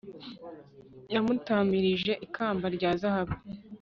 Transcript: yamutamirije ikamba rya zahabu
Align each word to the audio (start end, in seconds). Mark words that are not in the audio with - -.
yamutamirije 1.13 2.11
ikamba 2.25 2.65
rya 2.75 2.91
zahabu 3.01 3.35